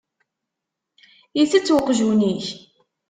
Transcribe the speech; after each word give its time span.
Itett 1.41 1.69
uqjun-ik? 1.75 2.45